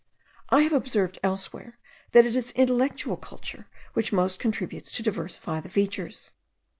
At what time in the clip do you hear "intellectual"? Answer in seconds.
2.53-3.17